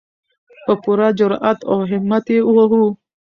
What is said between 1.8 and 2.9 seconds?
همت یې ووهو.